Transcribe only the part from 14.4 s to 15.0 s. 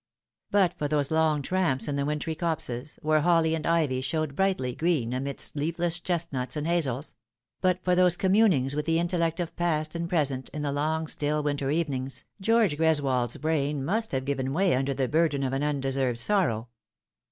way under